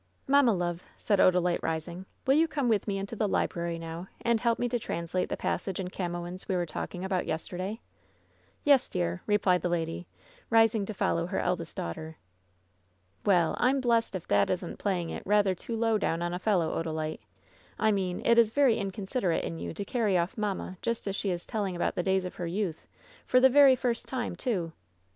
"Mamma, 0.27 0.51
love," 0.51 0.81
said 0.97 1.19
Odalite, 1.19 1.61
rising, 1.61 2.07
"will 2.25 2.33
you 2.33 2.47
come 2.47 2.67
with 2.67 2.87
me 2.87 2.97
into 2.97 3.15
the 3.15 3.27
library 3.27 3.77
now 3.77 4.07
and 4.21 4.39
help 4.41 4.57
me 4.57 4.67
to 4.67 4.79
translate 4.79 5.29
the 5.29 5.37
passage 5.37 5.79
in 5.79 5.89
Camoens 5.89 6.47
we 6.47 6.55
were 6.55 6.65
talking 6.65 7.05
about 7.05 7.27
yester 7.27 7.55
day?" 7.55 7.81
"Yes, 8.63 8.89
dear," 8.89 9.21
replied 9.27 9.61
the 9.61 9.69
lady, 9.69 10.07
rising 10.49 10.87
to 10.87 10.95
follow 10.95 11.27
her 11.27 11.37
eld 11.37 11.61
est 11.61 11.75
daughter. 11.77 12.17
"Well, 13.27 13.55
I'm 13.59 13.79
blest 13.79 14.15
if 14.15 14.27
that 14.29 14.49
isn't 14.49 14.79
playing 14.79 15.11
it 15.11 15.21
rather 15.23 15.53
too 15.53 15.75
low 15.75 15.99
down 15.99 16.23
on 16.23 16.33
a 16.33 16.39
fellow, 16.39 16.81
Odalite— 16.81 17.19
^I 17.79 17.93
mean 17.93 18.23
it 18.25 18.39
is 18.39 18.49
very 18.49 18.77
inconsid 18.79 19.21
erate 19.21 19.43
in 19.43 19.59
you 19.59 19.71
to 19.75 19.85
carry 19.85 20.17
off 20.17 20.35
mamma 20.35 20.77
just 20.81 21.05
as 21.07 21.15
she 21.15 21.29
is 21.29 21.45
telling 21.45 21.75
about 21.75 21.93
the 21.93 22.01
days 22.01 22.25
of 22.25 22.33
her 22.37 22.47
youth, 22.47 22.87
for 23.27 23.39
the 23.39 23.49
very 23.49 23.75
first 23.75 24.07
time, 24.07 24.35
too 24.35 24.71